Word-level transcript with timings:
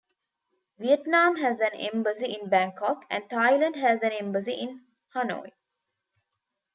Vietnam 0.79 1.35
has 1.35 1.59
an 1.59 1.75
embassy 1.75 2.33
in 2.35 2.49
Bangkok, 2.49 3.05
and 3.11 3.29
Thailand 3.29 3.75
has 3.75 4.01
an 4.01 4.11
embassy 4.11 4.53
in 4.53 4.81
Hanoi. 5.13 5.51